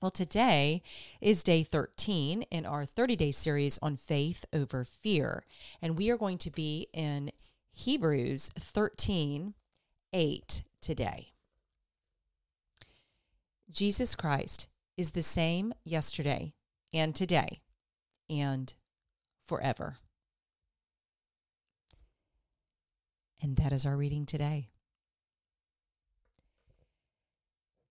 [0.00, 0.82] Well, today
[1.22, 5.44] is day 13 in our 30 day series on faith over fear.
[5.80, 7.32] And we are going to be in
[7.72, 9.54] Hebrews 13
[10.12, 11.32] 8 today.
[13.70, 16.52] Jesus Christ is the same yesterday
[16.92, 17.62] and today
[18.28, 18.74] and
[19.44, 19.96] forever.
[23.42, 24.68] And that is our reading today.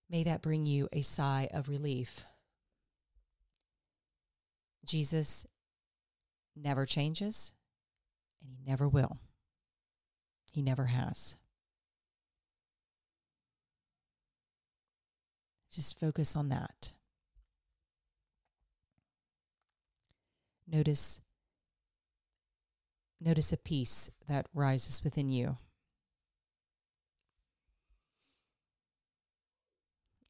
[0.09, 2.23] May that bring you a sigh of relief.
[4.85, 5.45] Jesus
[6.55, 7.53] never changes,
[8.41, 9.17] and he never will.
[10.53, 11.37] He never has.
[15.71, 16.91] Just focus on that.
[20.67, 21.19] Notice
[23.19, 25.57] notice a peace that rises within you.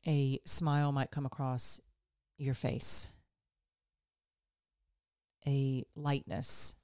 [0.08, 1.80] A smile might come across
[2.38, 3.10] your face,
[5.48, 6.76] a lightness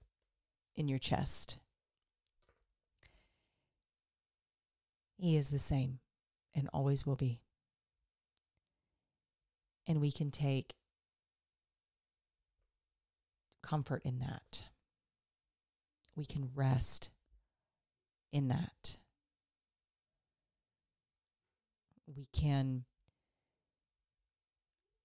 [0.76, 1.58] in your chest.
[5.18, 6.00] He is the same
[6.56, 7.42] and always will be.
[9.88, 10.74] And we can take
[13.62, 14.64] comfort in that.
[16.16, 17.12] We can rest
[18.32, 18.98] in that.
[22.08, 22.86] We can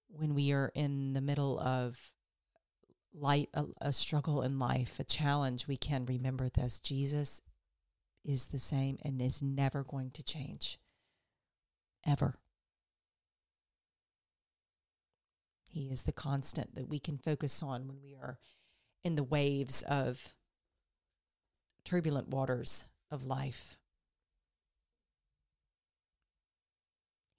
[0.09, 2.13] when we are in the middle of
[3.13, 6.79] light a, a, struggle in life, a challenge, we can remember this.
[6.79, 7.41] Jesus
[8.25, 10.79] is the same and is never going to change.
[12.07, 12.35] Ever.
[15.67, 18.39] He is the constant that we can focus on when we are
[19.05, 20.35] in the waves of
[21.85, 23.77] turbulent waters of life.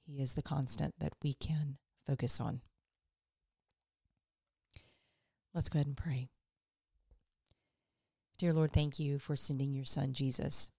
[0.05, 1.77] He is the constant that we can
[2.07, 2.61] focus on.
[5.53, 6.29] Let's go ahead and pray.
[8.37, 10.69] Dear Lord, thank you for sending your son Jesus,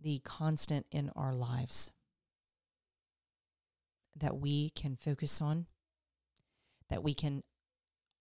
[0.00, 1.92] the constant in our lives
[4.16, 5.66] that we can focus on,
[6.90, 7.42] that we can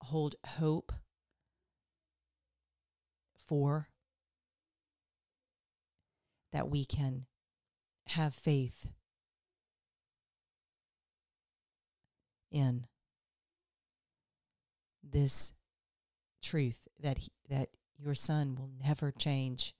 [0.01, 0.91] hold hope
[3.47, 3.89] for,
[6.51, 7.25] that we can
[8.09, 8.87] have faith
[12.55, 12.87] in
[15.03, 15.53] this
[16.41, 17.67] truth that he, that
[17.97, 19.73] your son will never change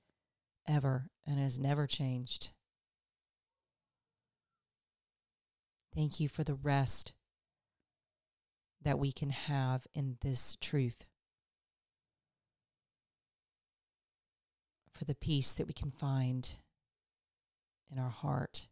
[0.68, 2.52] ever and has never changed.
[5.96, 7.14] Thank you for the rest
[8.82, 11.06] that we can have in this truth.
[14.94, 16.58] For the peace that we can find
[17.90, 18.68] in our heart.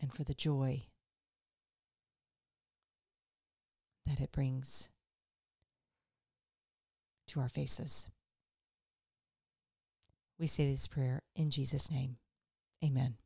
[0.00, 0.84] And for the joy
[4.08, 4.90] that it brings
[7.28, 8.08] to our faces.
[10.38, 12.16] We say this prayer in Jesus' name.
[12.84, 13.16] Amen.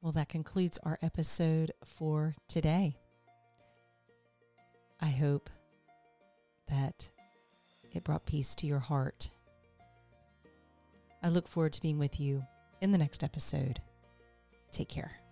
[0.00, 2.96] Well, that concludes our episode for today.
[5.00, 5.50] I hope
[6.68, 7.10] that
[7.92, 9.30] it brought peace to your heart.
[11.22, 12.44] I look forward to being with you
[12.80, 13.80] in the next episode.
[14.70, 15.27] Take care.